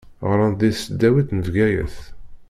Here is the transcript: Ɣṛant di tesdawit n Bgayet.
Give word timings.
Ɣṛant 0.29 0.57
di 0.59 0.71
tesdawit 0.75 1.29
n 1.33 1.39
Bgayet. 1.45 1.97